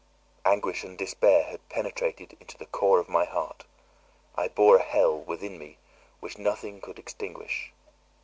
Anguish 0.45 0.83
and 0.83 0.97
despair 0.97 1.43
had 1.43 1.69
penetrated 1.69 2.35
into 2.39 2.57
the 2.57 2.65
core 2.65 2.97
of 2.99 3.07
my 3.07 3.23
heart; 3.23 3.65
I 4.33 4.47
bore 4.47 4.77
a 4.77 4.81
hell 4.81 5.15
within 5.15 5.59
me 5.59 5.77
which 6.21 6.39
nothing 6.39 6.81
could 6.81 6.97
extinguish. 6.97 7.71